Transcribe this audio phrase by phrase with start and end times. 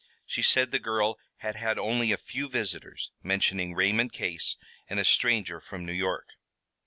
[0.25, 4.55] She said the girl had had only a few visitors, mentioning Raymond Case
[4.89, 6.25] and a stranger from New York.